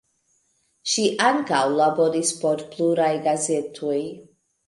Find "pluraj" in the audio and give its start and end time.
2.73-3.13